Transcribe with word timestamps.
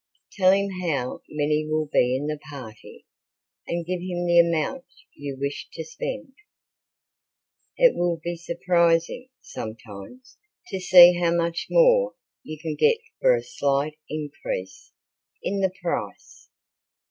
Tell 0.31 0.51
him 0.51 0.69
how 0.89 1.21
many 1.29 1.67
will 1.69 1.85
be 1.85 2.15
in 2.17 2.25
the 2.25 2.39
party 2.49 3.05
and 3.67 3.85
give 3.85 3.99
him 3.99 4.25
the 4.25 4.39
amount 4.39 4.85
you 5.13 5.37
wish 5.39 5.69
to 5.73 5.83
spend. 5.85 6.33
It 7.77 7.95
will 7.95 8.17
be 8.23 8.35
surprising, 8.35 9.29
sometimes, 9.41 10.39
to 10.69 10.79
see 10.79 11.13
how 11.19 11.35
much 11.35 11.67
more 11.69 12.15
you 12.41 12.57
can 12.59 12.73
get 12.73 12.97
for 13.19 13.35
a 13.35 13.43
slight 13.43 13.99
increase 14.09 14.91
in 15.43 15.59
the 15.59 15.69
price. 15.83 16.49